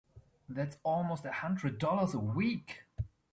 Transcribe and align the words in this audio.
That's 0.49 0.77
almost 0.81 1.25
a 1.25 1.31
hundred 1.31 1.77
dollars 1.77 2.15
a 2.15 2.19
week! 2.19 2.85